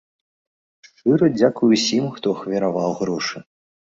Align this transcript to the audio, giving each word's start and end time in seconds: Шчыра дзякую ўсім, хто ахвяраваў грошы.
Шчыра 0.87 1.27
дзякую 1.35 1.69
ўсім, 1.75 2.05
хто 2.17 2.27
ахвяраваў 2.37 2.91
грошы. 3.03 3.37